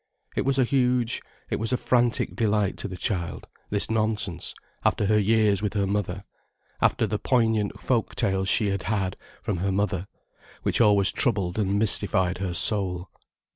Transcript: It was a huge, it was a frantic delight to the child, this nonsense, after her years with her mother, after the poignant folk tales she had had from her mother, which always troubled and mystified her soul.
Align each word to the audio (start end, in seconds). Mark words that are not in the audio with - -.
It 0.35 0.45
was 0.45 0.57
a 0.57 0.63
huge, 0.63 1.21
it 1.51 1.57
was 1.59 1.71
a 1.71 1.77
frantic 1.77 2.35
delight 2.35 2.75
to 2.77 2.87
the 2.87 2.97
child, 2.97 3.47
this 3.69 3.91
nonsense, 3.91 4.55
after 4.83 5.05
her 5.05 5.19
years 5.19 5.61
with 5.61 5.73
her 5.75 5.85
mother, 5.85 6.23
after 6.81 7.05
the 7.05 7.19
poignant 7.19 7.79
folk 7.79 8.15
tales 8.15 8.49
she 8.49 8.69
had 8.69 8.81
had 8.89 9.15
from 9.43 9.57
her 9.57 9.71
mother, 9.71 10.07
which 10.63 10.81
always 10.81 11.11
troubled 11.11 11.59
and 11.59 11.77
mystified 11.77 12.39
her 12.39 12.55
soul. 12.55 13.11